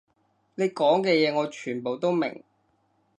[0.55, 2.43] 你講嘅嘢我全部都明